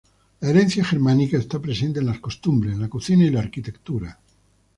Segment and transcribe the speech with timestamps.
[0.39, 4.17] La herencia germánica está presente en las costumbres, la cocina y la arquitectura.